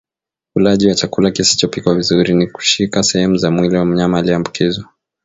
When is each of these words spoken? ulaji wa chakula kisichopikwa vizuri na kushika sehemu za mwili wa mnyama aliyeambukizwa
ulaji 0.55 0.87
wa 0.87 0.95
chakula 0.95 1.31
kisichopikwa 1.31 1.95
vizuri 1.95 2.33
na 2.35 2.47
kushika 2.47 3.03
sehemu 3.03 3.37
za 3.37 3.51
mwili 3.51 3.75
wa 3.75 3.85
mnyama 3.85 4.19
aliyeambukizwa 4.19 4.89